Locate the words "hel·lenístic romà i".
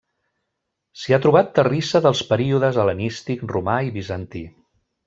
2.83-3.97